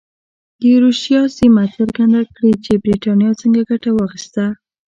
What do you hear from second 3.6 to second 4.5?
ګټه واخیسته.